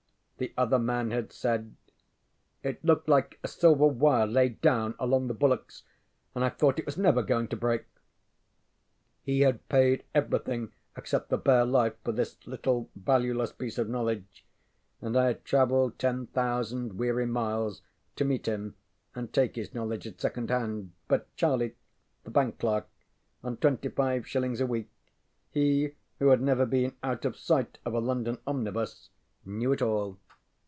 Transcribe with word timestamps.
The 0.41 0.55
other 0.57 0.79
man 0.79 1.11
had 1.11 1.31
said: 1.31 1.75
ŌĆ£It 2.63 2.79
looked 2.81 3.07
like 3.07 3.37
a 3.43 3.47
silver 3.47 3.85
wire 3.85 4.25
laid 4.25 4.59
down 4.59 4.95
along 4.97 5.27
the 5.27 5.35
bulwarks, 5.35 5.83
and 6.33 6.43
I 6.43 6.49
thought 6.49 6.79
it 6.79 6.85
was 6.87 6.97
never 6.97 7.21
going 7.21 7.47
to 7.49 7.55
break. 7.55 7.83
ŌĆØ 7.83 7.87
He 9.21 9.41
had 9.41 9.69
paid 9.69 10.03
everything 10.15 10.71
except 10.97 11.29
the 11.29 11.37
bare 11.37 11.63
life 11.63 11.93
for 12.03 12.11
this 12.11 12.37
little 12.47 12.89
valueless 12.95 13.51
piece 13.51 13.77
of 13.77 13.87
knowledge, 13.87 14.43
and 14.99 15.15
I 15.15 15.25
had 15.27 15.45
traveled 15.45 15.99
ten 15.99 16.25
thousand 16.25 16.97
weary 16.97 17.27
miles 17.27 17.83
to 18.15 18.25
meet 18.25 18.47
him 18.47 18.73
and 19.13 19.31
take 19.31 19.55
his 19.55 19.75
knowledge 19.75 20.07
at 20.07 20.19
second 20.19 20.49
hand. 20.49 20.91
But 21.07 21.31
Charlie, 21.35 21.75
the 22.23 22.31
bank 22.31 22.57
clerk, 22.57 22.87
on 23.43 23.57
twenty 23.57 23.89
five 23.89 24.25
shillings 24.25 24.59
a 24.59 24.65
week, 24.65 24.89
he 25.51 25.93
who 26.17 26.29
had 26.29 26.41
never 26.41 26.65
been 26.65 26.95
out 27.03 27.25
of 27.25 27.37
sight 27.37 27.77
of 27.85 27.93
a 27.93 27.99
London 27.99 28.39
omnibus, 28.47 29.11
knew 29.45 29.71
it 29.71 29.83
all. 29.83 30.17